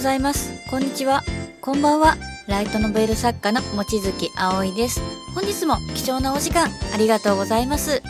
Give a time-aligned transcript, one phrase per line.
[0.00, 0.54] ございます。
[0.70, 1.22] こんにちは。
[1.60, 2.16] こんばんは。
[2.48, 4.98] ライトノベル作家の望月葵です。
[5.34, 8.02] 本日も貴重なお時間ありがとうございます。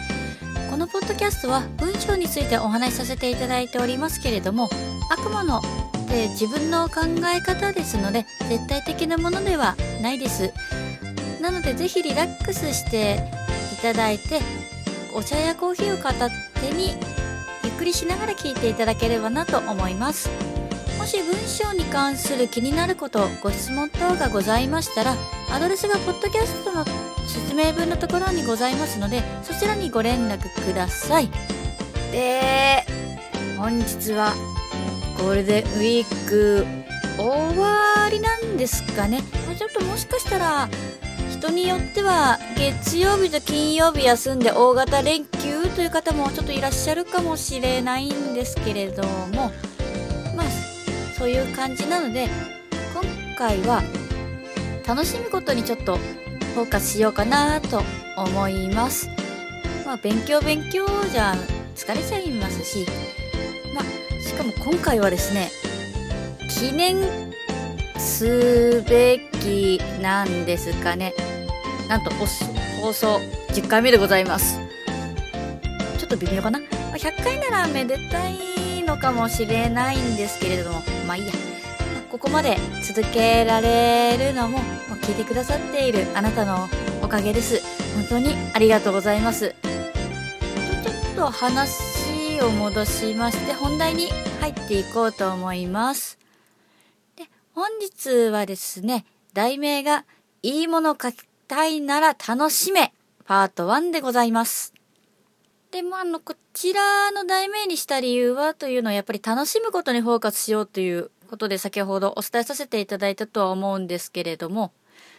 [0.71, 4.71] このポッドキャストは文章についてお話しさせていただいておりますけれども、
[5.11, 5.61] あくまの
[6.09, 7.01] で自分の考
[7.37, 10.53] え方ですので、絶対的なものではないです。
[11.43, 13.19] なのでぜひリラックスして
[13.73, 14.41] いただいて、
[15.13, 16.95] お茶やコーヒーを片手に
[17.65, 20.31] ゆっくりしながら聞いていただければなと思います。
[21.01, 25.17] もし文章に関する気になること、ご質問等がございましたら、
[25.51, 26.85] アドレスがポッドキャストの
[27.27, 31.31] 説明文のところにございますので、そちらにご連絡ください。
[32.13, 32.85] で、
[33.57, 34.35] 本日は
[35.17, 36.67] ゴールデンウィーク
[37.17, 39.23] 終わりなんですかね。
[39.47, 40.69] まあちょっともしかしたら、
[41.31, 49.51] 人によっては月曜日と金曜日休んで大型連休という方もちょっといらっしゃるかもしれないんですけれども、
[50.37, 50.70] まあ、
[51.21, 52.31] そういう感じなので、
[52.95, 53.05] 今
[53.37, 53.83] 回は
[54.89, 55.99] 楽しむことにちょっと
[56.55, 57.83] フォーカスしようかなと
[58.17, 59.07] 思います。
[59.85, 61.35] まあ、勉強勉強じゃ
[61.77, 62.87] 疲れちゃいますし、
[63.75, 63.85] まあ、
[64.23, 65.51] しかも今回はですね、
[66.49, 66.97] 記念
[67.99, 71.13] すべきなんですかね。
[71.87, 72.47] なんと、おす
[72.81, 74.59] 放送10回目でございます。
[75.99, 76.61] ちょっと微妙かな？
[76.61, 80.81] まあ100回ならめでたいのかもしれないんですけれども、
[81.11, 81.33] まあいいや。
[82.09, 84.59] ここまで続けられるのも、
[84.89, 86.69] まあ聞いてくださっているあなたの
[87.03, 87.61] おかげです。
[87.97, 89.49] 本当にありがとうございます。
[89.49, 94.09] ちょちょっと話を戻しまして、本題に
[94.41, 96.17] 入っていこうと思います。
[97.17, 97.25] で、
[97.55, 100.05] 本日はですね、題名が、
[100.43, 101.17] いいもの書き
[101.49, 102.93] たいなら楽しめ、
[103.25, 104.80] パート1でございます。
[105.71, 114.73] で、まあ、の、こちらの題名にした理由はというのは、やっぱり楽しむことにフォーカスしようということで、先ほどお伝えさせていただいたとは思うんですけれども、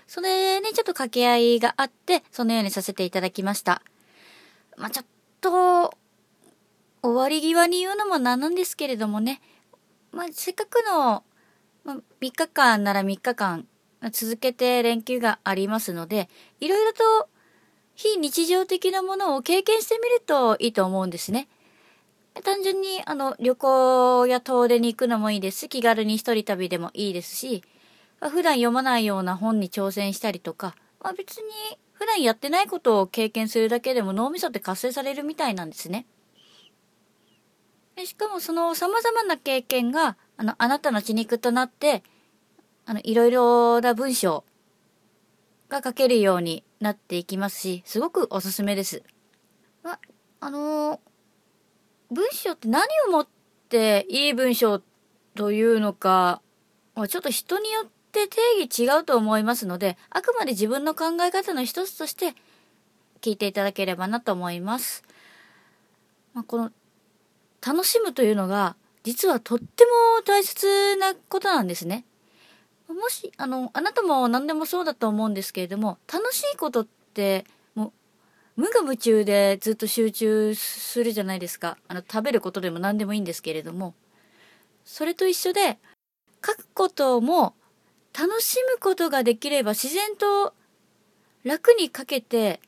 [0.07, 3.81] それにちょっと掛け合いがあって、そのようにさせていただきました。
[4.75, 5.05] まあ、ちょっ
[5.39, 5.93] と、
[7.01, 9.41] 終わり際に言うのもなんなんですけれどもね、
[10.11, 11.23] まあ、せっかくの、
[11.85, 13.65] まあ、3日間なら3日間
[14.11, 16.29] 続けて連休がありますので、
[16.59, 17.29] いろいろと
[17.95, 21.47] 非日常的なものを経験してみるといいと思うんですね。
[22.43, 27.63] 単純にあの旅行や遠出に行くのもいいですし、気軽に一人旅でもいいですし、
[28.21, 31.43] 普段読まないような本に挑戦したりとか、まあ、別に
[31.93, 36.05] 普段やってないことを経験するだけでも脳みそって活性されるみたいなんですね。
[37.95, 42.03] でしかもその様々な経験があのあなたの血肉となって、
[42.85, 44.43] あのいろいろな文章
[45.71, 49.01] が書けるようになっていきますし、すごくおすすめです。
[49.81, 49.97] ま、
[50.39, 50.99] あのー
[52.11, 53.27] 文章って何をもっ
[53.69, 54.81] ていい文章
[55.33, 56.41] というのか、
[56.93, 62.35] まちょっと人によって定義違うと思いますので、あくまで自分の考え方の一つとして
[63.21, 65.05] 聞いていただければなと思います。
[66.33, 66.71] まあ、この
[67.65, 72.03] 楽しむというのが実はとっても大切なことなんですね。
[72.93, 77.93] もし、あの、あなたも何でもそうだと思うんですけれども、楽しいことって、も
[78.57, 81.77] う、無我夢中でずっと集中するじゃないですか。
[81.87, 83.93] あの、食べることでも何でもいいんですけれども、
[84.85, 85.77] それと一緒で、
[86.45, 87.53] 書くことも
[88.17, 90.53] 楽しむことができれば自然と
[91.43, 92.59] 楽に書けて、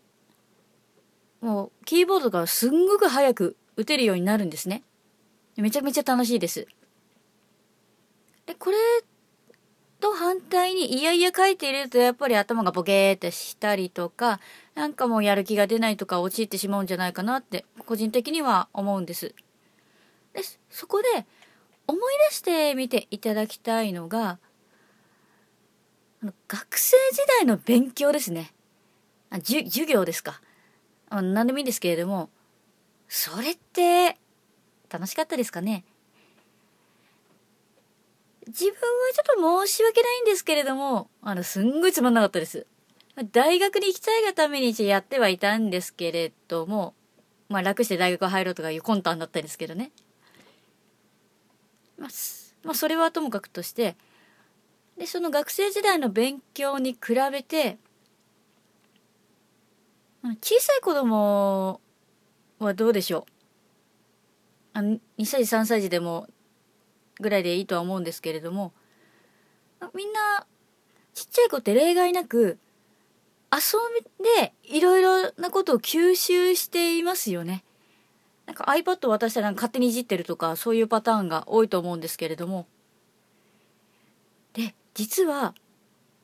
[1.41, 4.83] もう、キーボードがすんごく早く打てるようになるんですね。
[5.57, 6.67] めちゃめちゃ楽しいです。
[8.45, 8.77] で、これ
[10.33, 14.39] 反対にいやいや書いているとやっぱり頭がボケーってしたりとか、
[14.73, 19.35] なんかもうやる気が出ないとか陥ってしまうんじゃないかなって個人的には思うんです。
[20.33, 21.27] で、そこで
[21.85, 24.39] 思い出してみていただきたいのが、
[26.23, 28.53] あの学生時代の勉強ですね。
[29.29, 30.41] あ授業ですか。
[31.09, 32.31] あ何でもいいんですけれども、
[33.07, 34.17] それって
[34.89, 35.85] 楽しかったですかね
[38.47, 38.77] 自分は
[39.13, 42.65] ちょっと申し訳ないんですけれども、あの、すんごいつまんなかったです。
[43.31, 46.93] 大学に行きたいがために一応やってはいたんですけれども、
[47.47, 49.91] まあ楽して大学入ろうとかいう魂胆だったんですけどね。
[51.97, 52.09] まあ、
[52.63, 53.95] まあ、それはともかくとして、
[54.97, 57.77] で、その学生時代の勉強に比べて、
[60.41, 61.81] 小さい子供
[62.59, 63.31] はどうでしょう？
[64.73, 66.27] あの2歳児3歳児でも
[67.23, 68.71] ぐらいでいいとは思うんですけれども
[69.95, 70.45] みんな
[71.15, 72.59] ちっちゃい子って例外なく
[73.51, 77.63] 遊びでいろいろなことを吸収していますよね。
[78.45, 82.67] なんか iPad を渡したら勝手にいじってるとかそういうパターンが多いと思うんですけれども
[84.53, 85.53] で実は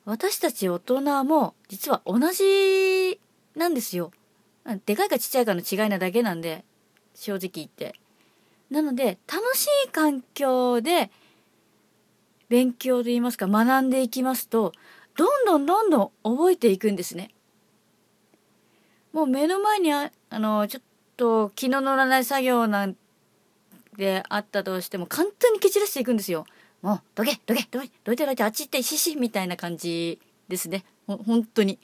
[0.04, 3.18] 私たち大人も実は同じ
[3.56, 4.12] なんですよ。
[4.84, 6.64] でかいかちっちゃいかの違いなだけなんで
[7.14, 7.94] 正直言って。
[8.70, 11.10] なので楽しい環境で
[12.48, 14.72] 勉強と言いますか学んでいきますと
[15.16, 17.30] どんどんどんどん覚えていくんですね。
[19.12, 20.82] もう目の前にああのちょっ
[21.16, 22.96] と気の乗らない作業なん
[23.96, 26.46] てあったとしても簡単に蹴散らしていくんですよ。
[26.80, 30.84] もうどけどけどいどいてどいてあっち行ってししみたいな感じですね。
[31.06, 31.78] ほ本当に。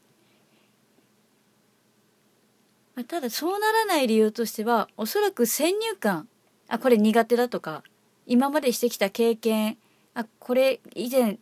[3.09, 6.29] ただそうならない理由としてはおそらく先入観
[6.69, 7.83] あこれ苦手だとか。
[8.27, 9.79] 今までしてきた経験。
[10.15, 11.39] あこれ以前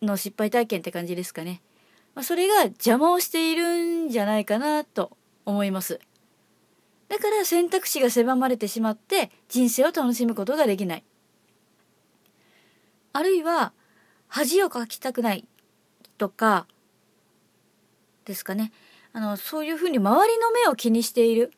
[0.00, 1.60] の失敗体験って感じですかね、
[2.14, 6.00] まあ、それが邪魔をしているんじゃないかなと思います。
[7.08, 11.04] だから選択肢が狭まれてしまって人生を楽しむことができない。
[13.12, 13.72] あるいは
[14.28, 15.44] 恥をかきたくない
[16.16, 16.66] とか
[18.24, 18.72] ですかね。
[19.12, 21.52] あのそういうふうに周りの目を気にしている。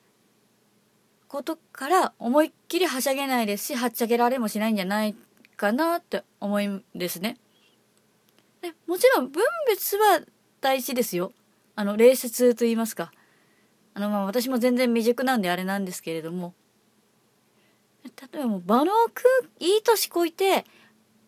[1.32, 5.16] ことから思いっきりはしゃげないですしはっちゃけられもしないんじゃない
[5.56, 7.38] かなって思うんですね。
[8.60, 10.20] でもちろん分別は
[10.60, 11.32] 大事ですよ。
[11.74, 13.10] あの礼節と言いますか。
[13.94, 16.52] あのまあ私も全然未熟なんであれなんですけれども
[18.04, 19.26] 例えばもう場の空
[19.58, 20.66] いい年こいて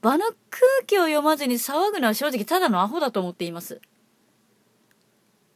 [0.02, 0.36] 場の空
[0.86, 3.80] 気を読まずに騒ぐのは正直ただのアホだと思っています。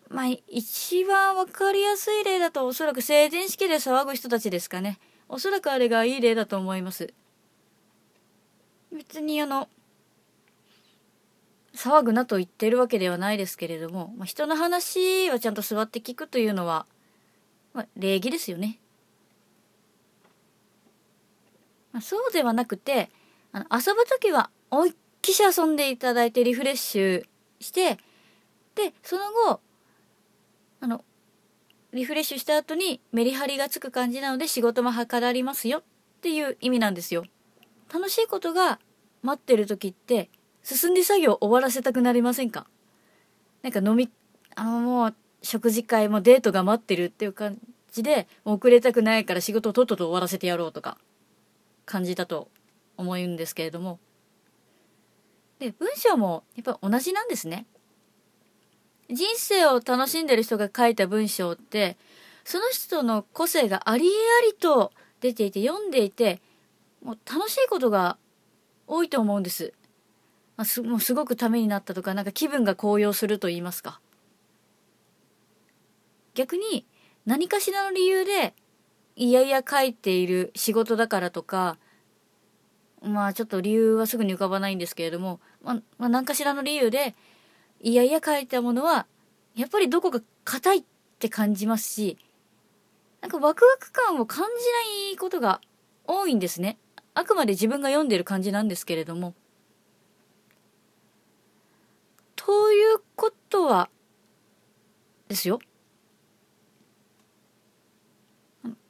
[0.08, 4.99] まあ、一番わかりやすい例だとおそらく成人式で騒ぐ人たちですかね。
[5.28, 7.12] おそらくあれがいい例だと思います。
[8.90, 9.69] 別にあの、
[11.75, 16.87] 騒ぐなと言ってるわけではないですけれども、まあ、人の話はちゃんと座って聞くというのは、
[17.75, 18.81] まあ、礼儀ですよね。
[21.93, 23.11] まあ、そうではなくて、
[23.52, 27.25] あの遊ぶ時は思いっきし遊んでいただいてリフレッシュ
[27.61, 27.99] して、
[28.75, 29.61] で、その後、
[30.80, 31.04] あの、
[31.92, 35.82] リフレッシュした後にメリハリがつく感じなので仕事もはからりますよっ
[36.20, 37.25] ていう意味なんですよ。
[37.92, 38.78] 楽しいことが
[39.22, 40.28] 待ってる時って
[40.62, 42.66] 進んで作業を終わらせたくなりませんか？
[43.62, 44.10] なんか飲み、
[44.54, 47.58] あのもう食事会もデートが待ってるっていう感
[47.90, 50.98] じで遅れたくないから仕事をとっとと終わらせてやろうとか
[51.86, 52.50] 感じだと
[52.98, 53.98] 思うんですけれども。
[55.58, 57.66] で、文章もやっぱ同じなんですね。
[59.10, 61.96] 人生を楽しんでる人が書いた文章って
[62.44, 66.40] その人の個性がありありと出ていて読んでいて
[67.02, 68.19] もう楽しいことが
[68.87, 69.72] 多いと思うんです。
[70.56, 74.00] まあ、すもうすごくためになったとかなんか気分が高揚すると言いますか。
[76.34, 76.87] 逆に
[77.26, 78.54] 何かしらの理由で
[79.16, 81.76] いやいや書いている仕事だからとか
[83.02, 87.14] まあちょっと理由はすぐに浮かばないんですけれども、まあ、まあ、何かしらの理由で
[87.80, 89.06] いやいや書いたものは
[89.54, 90.84] やっぱりどこか硬いっ
[91.19, 92.19] て感じますし
[93.20, 95.60] なんかワクワク感を感じないことが
[96.06, 96.78] 多いんですね。
[97.14, 99.34] あくまで自分が読んでる感じなんですけれども。
[102.37, 103.90] ということは
[105.28, 105.58] ですよ。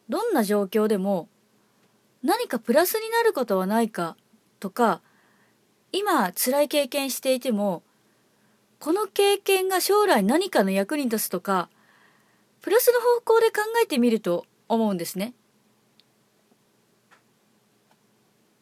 [0.08, 1.28] どんな状況でも
[2.22, 4.16] 何かプラスになることはないか
[4.60, 5.02] とか
[5.92, 7.82] 今辛い経験していても
[8.80, 11.68] この経験が将来何かの役に立つとか
[12.60, 15.34] プラスの方向で考えてみると思うんですね。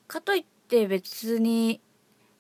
[0.07, 1.81] かといって別に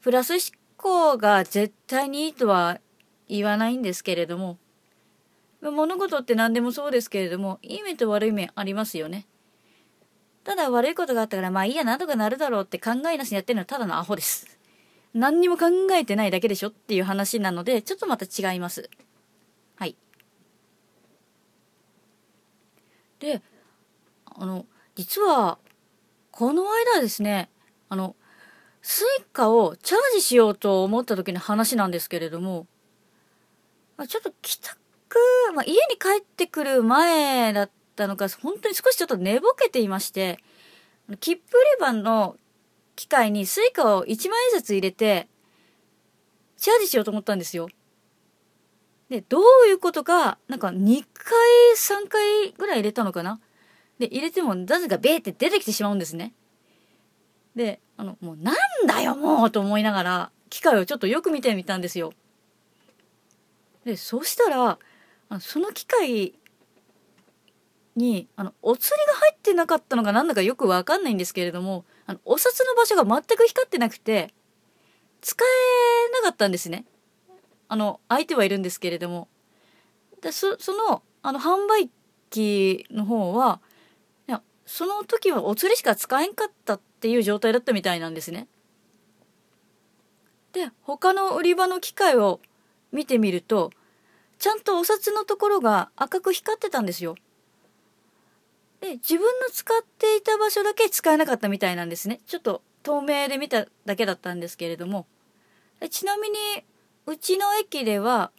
[0.01, 0.41] プラス思
[0.77, 2.81] 考が絶対にいいとは
[3.29, 4.59] 言わないんですけれども
[5.61, 9.27] 物事って何でもそうですけれどもいい面と悪い面ありますよね。
[10.45, 14.47] ただ悪いことがあったからまあいいやなんとかなるだろうって考えなしにやってるのはただのアホです。
[15.17, 18.91] 何にも考えてないだけでしょっていう話なので、ちょっとまた違います。
[19.77, 19.97] はい。
[23.19, 23.41] で、
[24.27, 25.59] あの、実は、
[26.31, 27.49] この間ですね、
[27.89, 28.15] あの、
[28.83, 32.67] スイカをチャージしようと思った時の話なんですけれども、
[33.97, 34.77] まちょっと帰宅、
[35.55, 40.39] まあ、家に帰ってくる前だったのか、本当に少しちょっと寝ぼけていまして、
[41.21, 42.37] 切符売り場の
[42.97, 45.29] 機械に Suica を1万円札入れて、
[46.57, 47.69] チャージしようと思ったんですよ。
[49.09, 51.37] で、どういうことか、なんか2回、
[51.77, 53.39] 3回ぐらい入れたのかな？
[53.99, 56.33] で、入れてもなぜかベーって出てきてしまうんですね。
[57.55, 62.13] で、あの、もうなんだよもうと思いながら、機械をちょっとよく見てみたんですよ。
[63.85, 64.79] で、そしたら、
[65.41, 66.35] その機械
[67.95, 74.33] に、あの、お釣りが入ってなかったのかなんだかよくわかんないんですけれども、あの、お札の場所が全く光ってなくて、
[75.21, 76.85] 使えなかったんですね。
[77.69, 79.29] あの、相手はいるんですけれども。
[80.21, 81.91] でそその、あの、販売
[82.31, 83.61] 機の方は、
[84.29, 88.47] いや、その時はお釣りしか使えんかったっていう状態だったみたいなんですね。
[90.53, 92.41] で、他の売り場の機械を
[92.93, 93.73] 見てみると、
[94.39, 97.17] ちゃんとお札のところが赤く光ってたんですよ。
[98.81, 102.21] で、自分の使っていた場所だけ使えなかったみたいなんですね。
[102.27, 105.07] ちょっと透明で見ただけだったんですけれども。
[105.91, 106.37] ちなみに、
[107.07, 108.33] うちの駅では、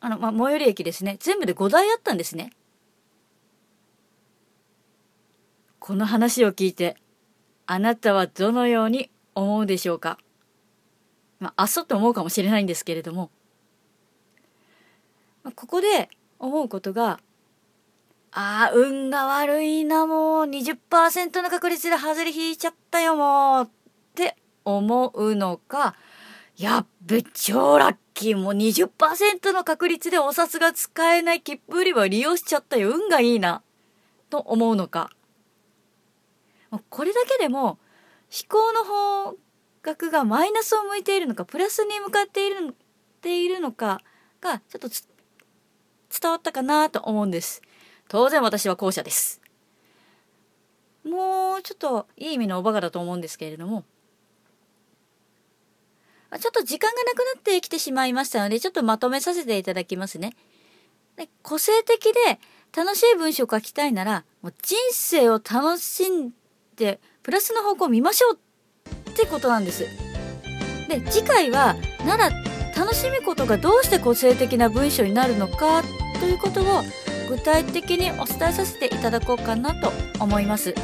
[0.00, 1.16] あの、まあ、最寄り駅ですね。
[1.20, 2.50] 全部で5台あったんですね。
[5.78, 6.96] この話を聞いて、
[7.66, 10.18] あなたはどのように思うでしょうか
[11.38, 13.30] まあ、あっそって思うかもしれないんですけれども、
[15.42, 17.20] まあ、ここで思うことが、
[18.38, 20.44] ああ、運が悪いな、もう。
[20.44, 23.64] 20%の確率で外れ引いちゃったよ、もう。
[23.64, 23.68] っ
[24.14, 25.96] て思うのか、
[26.58, 33.62] やっべ、超ラッキー、もう20%の確率でお札が使えない切符売り場利用しちゃったよ、運がいいな、
[34.28, 35.08] と思うのか。
[36.90, 37.78] これだけでも、
[38.28, 39.34] 飛行の方
[39.80, 42.74] 角がマイナスを向いているのか、プラスに向かっている
[43.22, 44.02] ているのか
[44.42, 47.62] が、ちょっと伝わったかなと思うんです。
[48.08, 49.40] 当然私は後者です。
[51.04, 53.84] もうちょっといい意味のおバカだと思うんですけれども、
[56.38, 60.34] ちょっと時間がなくなってきてしまいましたので、ちょっとまとめさせていただきますね。
[61.16, 62.38] で個性的で
[62.76, 66.32] 楽しい文章を書きたいなら、もう人生を楽しん
[66.76, 68.38] で、プラスの方向を見ましょう
[69.10, 69.84] ってことなんです。
[70.88, 72.30] で次回はなら
[72.76, 75.82] 楽しむことがどうして個性的な文章になるのか
[76.20, 76.82] ということを
[77.28, 80.74] 具体的にお伝えさせていただこうかなと思います。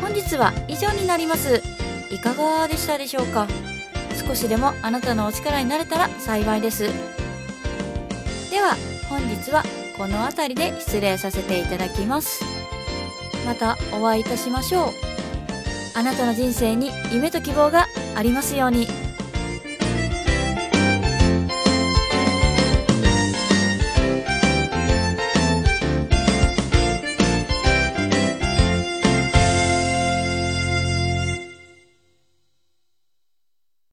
[0.00, 1.62] 本日は以上になります。
[2.10, 3.48] いかがでしたでしょうか？
[4.26, 6.84] 少しでもあなたのお力になれたら幸いです。
[8.50, 8.76] では
[9.08, 9.64] 本日は
[9.98, 12.44] この辺りで失礼させていただきます。
[13.44, 14.90] またお会いいたしましょう。
[15.96, 18.86] あなたの人生に夢と希望がありますように。